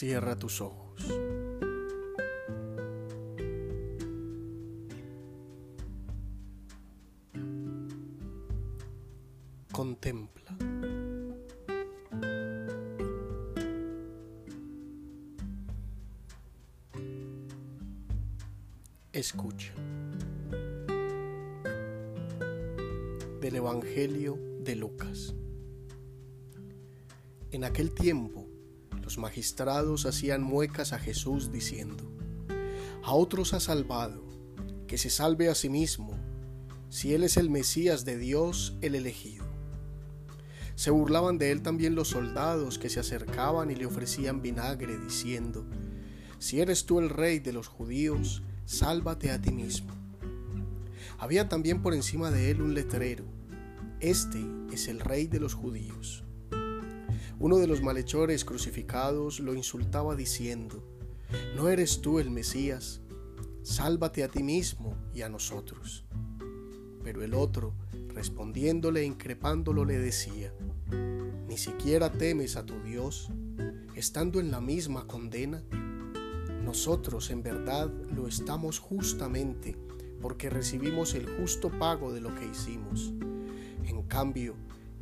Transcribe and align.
Cierra 0.00 0.34
tus 0.34 0.62
ojos. 0.62 1.04
Contempla. 9.70 10.56
Escucha. 19.12 19.74
Del 23.42 23.56
Evangelio 23.56 24.38
de 24.62 24.76
Lucas. 24.76 25.34
En 27.50 27.64
aquel 27.64 27.92
tiempo, 27.92 28.46
los 29.10 29.18
magistrados 29.18 30.06
hacían 30.06 30.40
muecas 30.40 30.92
a 30.92 31.00
Jesús 31.00 31.50
diciendo, 31.50 32.08
A 33.02 33.12
otros 33.12 33.54
ha 33.54 33.58
salvado, 33.58 34.22
que 34.86 34.98
se 34.98 35.10
salve 35.10 35.48
a 35.48 35.56
sí 35.56 35.68
mismo, 35.68 36.16
si 36.90 37.12
él 37.12 37.24
es 37.24 37.36
el 37.36 37.50
Mesías 37.50 38.04
de 38.04 38.16
Dios, 38.16 38.76
el 38.82 38.94
elegido. 38.94 39.44
Se 40.76 40.92
burlaban 40.92 41.38
de 41.38 41.50
él 41.50 41.60
también 41.60 41.96
los 41.96 42.06
soldados 42.06 42.78
que 42.78 42.88
se 42.88 43.00
acercaban 43.00 43.72
y 43.72 43.74
le 43.74 43.86
ofrecían 43.86 44.42
vinagre, 44.42 44.96
diciendo, 44.96 45.66
Si 46.38 46.60
eres 46.60 46.86
tú 46.86 47.00
el 47.00 47.08
rey 47.08 47.40
de 47.40 47.52
los 47.52 47.66
judíos, 47.66 48.44
sálvate 48.64 49.32
a 49.32 49.42
ti 49.42 49.50
mismo. 49.50 49.92
Había 51.18 51.48
también 51.48 51.82
por 51.82 51.94
encima 51.94 52.30
de 52.30 52.52
él 52.52 52.62
un 52.62 52.74
letrero, 52.74 53.24
Este 53.98 54.38
es 54.72 54.86
el 54.86 55.00
rey 55.00 55.26
de 55.26 55.40
los 55.40 55.54
judíos. 55.54 56.22
Uno 57.40 57.56
de 57.56 57.66
los 57.66 57.80
malhechores 57.80 58.44
crucificados 58.44 59.40
lo 59.40 59.54
insultaba 59.54 60.14
diciendo, 60.14 60.84
¿no 61.56 61.70
eres 61.70 62.02
tú 62.02 62.18
el 62.18 62.30
Mesías? 62.30 63.00
Sálvate 63.62 64.22
a 64.22 64.28
ti 64.28 64.42
mismo 64.42 64.94
y 65.14 65.22
a 65.22 65.30
nosotros. 65.30 66.04
Pero 67.02 67.24
el 67.24 67.32
otro, 67.32 67.72
respondiéndole 68.08 69.00
e 69.00 69.04
increpándolo, 69.06 69.86
le 69.86 69.96
decía, 69.96 70.52
¿ni 71.48 71.56
siquiera 71.56 72.12
temes 72.12 72.56
a 72.56 72.66
tu 72.66 72.78
Dios, 72.82 73.30
estando 73.94 74.38
en 74.38 74.50
la 74.50 74.60
misma 74.60 75.06
condena? 75.06 75.62
Nosotros 76.62 77.30
en 77.30 77.42
verdad 77.42 77.90
lo 78.14 78.28
estamos 78.28 78.78
justamente 78.78 79.78
porque 80.20 80.50
recibimos 80.50 81.14
el 81.14 81.26
justo 81.38 81.70
pago 81.70 82.12
de 82.12 82.20
lo 82.20 82.34
que 82.34 82.44
hicimos. 82.44 83.14
En 83.86 84.02
cambio, 84.02 84.56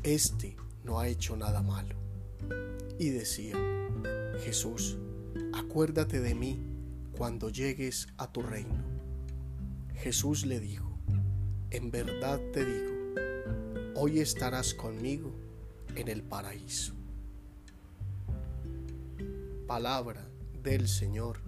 éste 0.04 0.56
no 0.84 1.00
ha 1.00 1.08
hecho 1.08 1.36
nada 1.36 1.62
malo 1.62 2.07
y 2.98 3.10
decía, 3.10 3.54
Jesús, 4.40 4.98
acuérdate 5.52 6.20
de 6.20 6.34
mí 6.34 6.60
cuando 7.16 7.50
llegues 7.50 8.08
a 8.16 8.32
tu 8.32 8.42
reino. 8.42 8.84
Jesús 9.94 10.46
le 10.46 10.60
dijo, 10.60 10.98
en 11.70 11.90
verdad 11.90 12.40
te 12.52 12.64
digo, 12.64 12.92
hoy 13.96 14.20
estarás 14.20 14.74
conmigo 14.74 15.32
en 15.96 16.08
el 16.08 16.22
paraíso. 16.22 16.94
Palabra 19.66 20.26
del 20.62 20.88
Señor, 20.88 21.40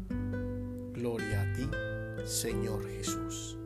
gloria 0.92 1.42
a 1.42 1.52
ti, 1.54 1.68
Señor 2.26 2.86
Jesús. 2.88 3.56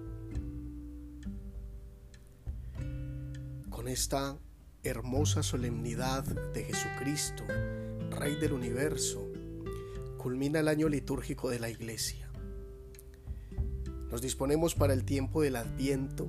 Con 3.71 3.89
esta 3.89 4.39
hermosa 4.85 5.43
solemnidad 5.43 6.25
de 6.25 6.65
Jesucristo, 6.65 7.43
Rey 8.11 8.37
del 8.37 8.53
universo, 8.53 9.27
culmina 10.19 10.61
el 10.61 10.69
año 10.69 10.89
litúrgico 10.89 11.49
de 11.49 11.59
la 11.59 11.71
Iglesia. 11.71 12.31
Nos 14.11 14.21
disponemos 14.21 14.75
para 14.75 14.93
el 14.93 15.05
tiempo 15.05 15.43
del 15.43 15.57
Adviento, 15.57 16.29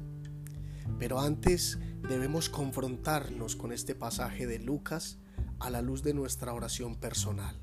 pero 0.98 1.20
antes 1.20 1.78
debemos 2.08 2.50
confrontarnos 2.50 3.58
con 3.58 3.74
este 3.74 3.94
pasaje 3.94 4.48
de 4.48 4.60
Lucas 4.60 5.18
a 5.60 5.70
la 5.70 5.82
luz 5.82 6.02
de 6.02 6.14
nuestra 6.14 6.54
oración 6.54 6.96
personal. 6.96 7.56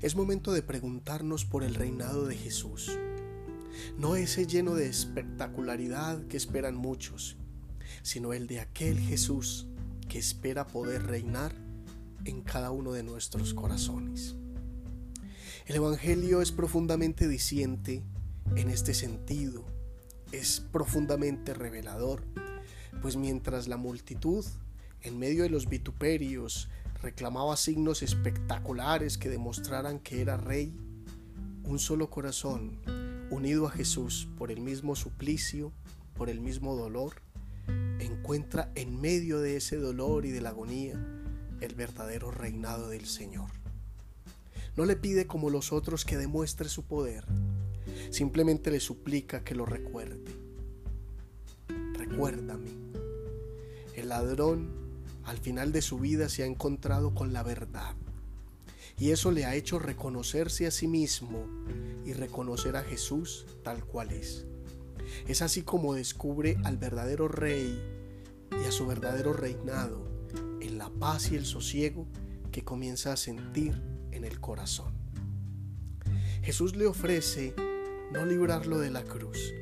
Es 0.00 0.16
momento 0.16 0.52
de 0.52 0.62
preguntarnos 0.62 1.44
por 1.44 1.64
el 1.64 1.74
reinado 1.74 2.26
de 2.26 2.36
Jesús, 2.36 2.98
no 3.98 4.16
ese 4.16 4.46
lleno 4.46 4.74
de 4.74 4.88
espectacularidad 4.88 6.26
que 6.28 6.36
esperan 6.36 6.76
muchos, 6.76 7.36
sino 8.02 8.32
el 8.32 8.46
de 8.46 8.60
aquel 8.60 8.98
Jesús 8.98 9.66
que 10.08 10.18
espera 10.18 10.66
poder 10.66 11.04
reinar 11.04 11.54
en 12.24 12.42
cada 12.42 12.70
uno 12.70 12.92
de 12.92 13.02
nuestros 13.02 13.54
corazones. 13.54 14.34
El 15.66 15.76
Evangelio 15.76 16.42
es 16.42 16.52
profundamente 16.52 17.26
diciente 17.26 18.02
en 18.54 18.70
este 18.70 18.94
sentido, 18.94 19.64
es 20.32 20.60
profundamente 20.72 21.54
revelador, 21.54 22.22
pues 23.02 23.16
mientras 23.16 23.66
la 23.66 23.76
multitud, 23.76 24.44
en 25.02 25.18
medio 25.18 25.42
de 25.42 25.50
los 25.50 25.68
vituperios, 25.68 26.68
reclamaba 27.02 27.56
signos 27.56 28.02
espectaculares 28.02 29.18
que 29.18 29.28
demostraran 29.28 29.98
que 29.98 30.20
era 30.20 30.36
rey, 30.36 30.74
un 31.64 31.78
solo 31.78 32.10
corazón, 32.10 32.80
unido 33.30 33.66
a 33.66 33.70
Jesús 33.70 34.28
por 34.38 34.50
el 34.50 34.60
mismo 34.60 34.94
suplicio, 34.94 35.72
por 36.16 36.30
el 36.30 36.40
mismo 36.40 36.76
dolor, 36.76 37.22
encuentra 38.06 38.72
en 38.74 39.00
medio 39.00 39.40
de 39.40 39.56
ese 39.56 39.76
dolor 39.76 40.26
y 40.26 40.30
de 40.30 40.40
la 40.40 40.50
agonía 40.50 40.94
el 41.60 41.74
verdadero 41.74 42.30
reinado 42.30 42.88
del 42.88 43.06
Señor. 43.06 43.50
No 44.76 44.84
le 44.84 44.96
pide 44.96 45.26
como 45.26 45.50
los 45.50 45.72
otros 45.72 46.04
que 46.04 46.16
demuestre 46.16 46.68
su 46.68 46.84
poder, 46.84 47.24
simplemente 48.10 48.70
le 48.70 48.80
suplica 48.80 49.42
que 49.42 49.54
lo 49.54 49.66
recuerde. 49.66 50.32
Recuérdame. 51.94 52.70
El 53.94 54.10
ladrón 54.10 54.70
al 55.24 55.38
final 55.38 55.72
de 55.72 55.82
su 55.82 55.98
vida 55.98 56.28
se 56.28 56.42
ha 56.42 56.46
encontrado 56.46 57.14
con 57.14 57.32
la 57.32 57.42
verdad 57.42 57.94
y 58.98 59.10
eso 59.10 59.30
le 59.30 59.44
ha 59.44 59.54
hecho 59.54 59.78
reconocerse 59.78 60.66
a 60.66 60.70
sí 60.70 60.86
mismo 60.86 61.46
y 62.04 62.12
reconocer 62.12 62.76
a 62.76 62.82
Jesús 62.82 63.46
tal 63.62 63.84
cual 63.84 64.10
es. 64.10 64.46
Es 65.26 65.42
así 65.42 65.62
como 65.62 65.94
descubre 65.94 66.56
al 66.64 66.78
verdadero 66.78 67.28
rey 67.28 67.78
y 68.50 68.66
a 68.66 68.72
su 68.72 68.86
verdadero 68.86 69.32
reinado 69.32 70.06
en 70.60 70.78
la 70.78 70.90
paz 70.90 71.30
y 71.32 71.36
el 71.36 71.44
sosiego 71.44 72.06
que 72.52 72.64
comienza 72.64 73.12
a 73.12 73.16
sentir 73.16 73.80
en 74.12 74.24
el 74.24 74.40
corazón. 74.40 74.94
Jesús 76.42 76.76
le 76.76 76.86
ofrece 76.86 77.54
no 78.12 78.24
librarlo 78.24 78.78
de 78.78 78.90
la 78.90 79.04
cruz, 79.04 79.52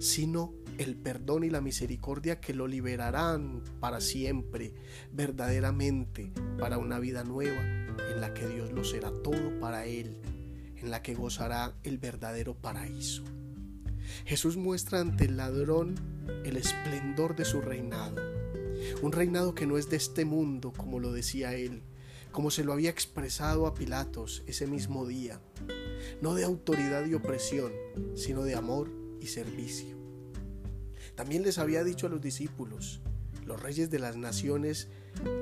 sino 0.00 0.52
el 0.78 0.96
perdón 0.96 1.44
y 1.44 1.50
la 1.50 1.60
misericordia 1.60 2.40
que 2.40 2.52
lo 2.52 2.66
liberarán 2.66 3.62
para 3.80 4.00
siempre, 4.00 4.74
verdaderamente, 5.12 6.32
para 6.58 6.78
una 6.78 6.98
vida 6.98 7.24
nueva 7.24 7.62
en 7.62 8.20
la 8.20 8.34
que 8.34 8.46
Dios 8.46 8.72
lo 8.72 8.84
será 8.84 9.10
todo 9.22 9.58
para 9.60 9.86
él, 9.86 10.20
en 10.76 10.90
la 10.90 11.02
que 11.02 11.14
gozará 11.14 11.74
el 11.82 11.98
verdadero 11.98 12.54
paraíso. 12.54 13.24
Jesús 14.24 14.56
muestra 14.56 15.00
ante 15.00 15.24
el 15.24 15.36
ladrón 15.36 15.94
el 16.44 16.56
esplendor 16.56 17.36
de 17.36 17.44
su 17.44 17.60
reinado, 17.60 18.22
un 19.02 19.12
reinado 19.12 19.54
que 19.54 19.66
no 19.66 19.78
es 19.78 19.88
de 19.90 19.96
este 19.96 20.24
mundo, 20.24 20.72
como 20.76 21.00
lo 21.00 21.12
decía 21.12 21.54
él, 21.54 21.82
como 22.32 22.50
se 22.50 22.64
lo 22.64 22.72
había 22.72 22.90
expresado 22.90 23.66
a 23.66 23.74
Pilatos 23.74 24.42
ese 24.46 24.66
mismo 24.66 25.06
día, 25.06 25.40
no 26.20 26.34
de 26.34 26.44
autoridad 26.44 27.06
y 27.06 27.14
opresión, 27.14 27.72
sino 28.14 28.42
de 28.42 28.54
amor 28.54 28.90
y 29.20 29.28
servicio. 29.28 29.96
También 31.14 31.42
les 31.42 31.58
había 31.58 31.82
dicho 31.82 32.06
a 32.06 32.10
los 32.10 32.20
discípulos, 32.20 33.00
los 33.46 33.62
reyes 33.62 33.90
de 33.90 33.98
las 33.98 34.16
naciones 34.16 34.88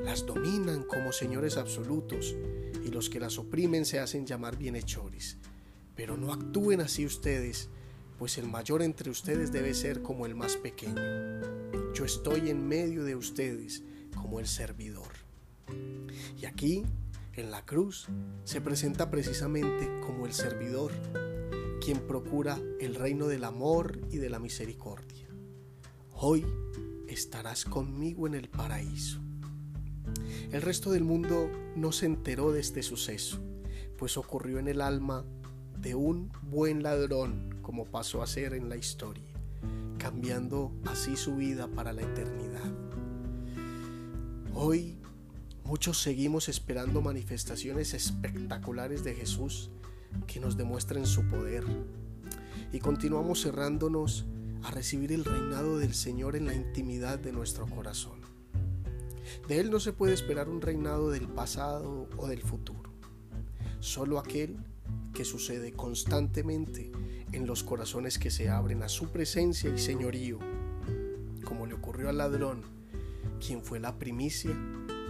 las 0.04 0.24
dominan 0.26 0.84
como 0.84 1.10
señores 1.10 1.56
absolutos 1.56 2.36
y 2.84 2.88
los 2.90 3.10
que 3.10 3.18
las 3.18 3.38
oprimen 3.38 3.84
se 3.84 3.98
hacen 3.98 4.26
llamar 4.26 4.56
bienhechores. 4.56 5.38
Pero 5.96 6.16
no 6.16 6.32
actúen 6.32 6.80
así 6.80 7.06
ustedes, 7.06 7.70
pues 8.18 8.38
el 8.38 8.48
mayor 8.48 8.82
entre 8.82 9.10
ustedes 9.10 9.52
debe 9.52 9.74
ser 9.74 10.02
como 10.02 10.26
el 10.26 10.34
más 10.34 10.56
pequeño. 10.56 11.00
Yo 11.94 12.04
estoy 12.04 12.50
en 12.50 12.66
medio 12.66 13.04
de 13.04 13.16
ustedes 13.16 13.82
como 14.14 14.40
el 14.40 14.46
servidor. 14.46 15.12
Y 16.40 16.46
aquí, 16.46 16.84
en 17.34 17.50
la 17.50 17.64
cruz, 17.64 18.08
se 18.44 18.60
presenta 18.60 19.10
precisamente 19.10 19.88
como 20.06 20.26
el 20.26 20.32
servidor, 20.32 20.92
quien 21.84 22.06
procura 22.06 22.58
el 22.80 22.94
reino 22.94 23.26
del 23.26 23.44
amor 23.44 24.00
y 24.10 24.18
de 24.18 24.30
la 24.30 24.38
misericordia. 24.38 25.28
Hoy 26.12 26.46
estarás 27.08 27.64
conmigo 27.64 28.26
en 28.26 28.34
el 28.34 28.48
paraíso. 28.48 29.20
El 30.52 30.62
resto 30.62 30.92
del 30.92 31.04
mundo 31.04 31.50
no 31.76 31.92
se 31.92 32.06
enteró 32.06 32.52
de 32.52 32.60
este 32.60 32.82
suceso, 32.82 33.40
pues 33.98 34.16
ocurrió 34.16 34.58
en 34.58 34.68
el 34.68 34.80
alma 34.80 35.24
de 35.84 35.94
un 35.94 36.32
buen 36.42 36.82
ladrón 36.82 37.60
como 37.62 37.84
pasó 37.84 38.22
a 38.22 38.26
ser 38.26 38.54
en 38.54 38.68
la 38.68 38.76
historia, 38.76 39.32
cambiando 39.98 40.72
así 40.86 41.16
su 41.16 41.36
vida 41.36 41.68
para 41.68 41.92
la 41.92 42.02
eternidad. 42.02 42.72
Hoy 44.52 44.98
Muchos 45.64 45.96
seguimos 45.96 46.50
esperando 46.50 47.00
manifestaciones 47.00 47.94
espectaculares 47.94 49.02
de 49.02 49.14
Jesús 49.14 49.70
que 50.26 50.38
nos 50.38 50.58
demuestren 50.58 51.06
su 51.06 51.26
poder. 51.26 51.64
Y 52.70 52.80
continuamos 52.80 53.42
cerrándonos 53.42 54.26
a 54.62 54.70
recibir 54.70 55.10
el 55.10 55.24
reinado 55.24 55.78
del 55.78 55.94
Señor 55.94 56.36
en 56.36 56.44
la 56.44 56.54
intimidad 56.54 57.18
de 57.18 57.32
nuestro 57.32 57.66
corazón. 57.66 58.20
De 59.48 59.58
Él 59.58 59.70
no 59.70 59.80
se 59.80 59.94
puede 59.94 60.12
esperar 60.12 60.50
un 60.50 60.60
reinado 60.60 61.10
del 61.10 61.28
pasado 61.28 62.10
o 62.18 62.26
del 62.26 62.42
futuro, 62.42 62.92
solo 63.80 64.18
aquel 64.18 64.58
que 65.14 65.24
sucede 65.24 65.72
constantemente 65.72 66.90
en 67.32 67.46
los 67.46 67.62
corazones 67.62 68.18
que 68.18 68.30
se 68.30 68.50
abren 68.50 68.82
a 68.82 68.88
su 68.88 69.08
presencia 69.08 69.70
y 69.72 69.78
señorío, 69.78 70.38
como 71.44 71.66
le 71.66 71.74
ocurrió 71.74 72.08
al 72.08 72.18
ladrón, 72.18 72.62
quien 73.44 73.62
fue 73.62 73.80
la 73.80 73.98
primicia 73.98 74.50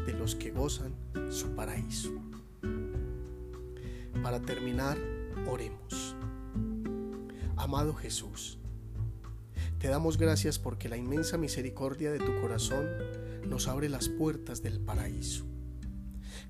de 0.07 0.13
los 0.13 0.35
que 0.35 0.51
gozan 0.51 0.95
su 1.31 1.55
paraíso. 1.55 2.13
Para 4.23 4.41
terminar, 4.41 4.99
oremos. 5.49 6.15
Amado 7.57 7.95
Jesús, 7.95 8.59
te 9.79 9.89
damos 9.89 10.19
gracias 10.19 10.59
porque 10.59 10.89
la 10.89 10.97
inmensa 10.97 11.39
misericordia 11.39 12.13
de 12.13 12.19
tu 12.19 12.41
corazón 12.41 12.87
nos 13.49 13.69
abre 13.69 13.89
las 13.89 14.09
puertas 14.09 14.63
del 14.63 14.81
paraíso. 14.81 15.45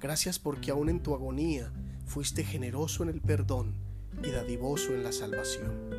Gracias 0.01 0.39
porque 0.39 0.71
aún 0.71 0.89
en 0.89 1.01
tu 1.01 1.15
agonía 1.15 1.73
fuiste 2.15 2.45
generoso 2.45 3.03
en 3.03 3.09
el 3.09 3.21
perdón 3.21 3.75
y 4.23 4.31
dadivoso 4.31 4.95
en 4.95 5.03
la 5.03 5.11
salvación. 5.11 5.91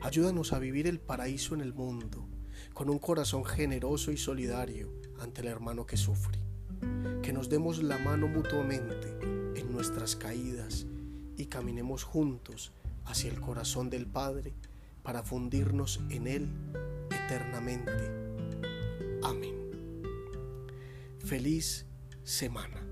Ayúdanos 0.00 0.52
a 0.52 0.58
vivir 0.58 0.88
el 0.88 0.98
paraíso 0.98 1.54
en 1.54 1.60
el 1.60 1.72
mundo 1.72 2.26
con 2.74 2.90
un 2.90 2.98
corazón 2.98 3.44
generoso 3.44 4.10
y 4.10 4.16
solidario 4.16 4.92
ante 5.20 5.42
el 5.42 5.46
hermano 5.46 5.86
que 5.86 5.96
sufre. 5.96 6.40
Que 7.22 7.32
nos 7.32 7.48
demos 7.48 7.80
la 7.84 7.98
mano 7.98 8.26
mutuamente 8.26 9.16
en 9.54 9.70
nuestras 9.70 10.16
caídas 10.16 10.86
y 11.36 11.46
caminemos 11.46 12.02
juntos 12.02 12.72
hacia 13.04 13.30
el 13.30 13.40
corazón 13.40 13.90
del 13.90 14.08
Padre 14.08 14.54
para 15.04 15.22
fundirnos 15.22 16.00
en 16.10 16.26
Él 16.26 16.48
eternamente. 17.12 17.92
Amén. 19.22 19.54
Feliz 21.20 21.86
semana. 22.24 22.91